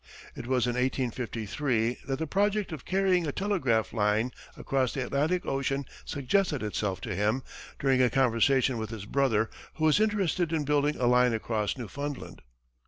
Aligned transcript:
It 0.35 0.47
was 0.47 0.65
in 0.65 0.71
1853 0.73 1.97
that 2.07 2.17
the 2.17 2.25
project 2.25 2.71
of 2.71 2.85
carrying 2.85 3.27
a 3.27 3.31
telegraph 3.31 3.93
line 3.93 4.31
across 4.57 4.95
the 4.95 5.05
Atlantic 5.05 5.45
ocean 5.45 5.85
suggested 6.05 6.63
itself 6.63 7.01
to 7.01 7.13
him 7.15 7.43
during 7.77 8.01
a 8.01 8.09
conversation 8.09 8.79
with 8.79 8.89
his 8.89 9.05
brother, 9.05 9.47
who 9.75 9.83
was 9.85 9.99
interested 9.99 10.51
in 10.51 10.65
building 10.65 10.95
a 10.95 11.05
line 11.05 11.33
across 11.35 11.77
Newfoundland. 11.77 12.41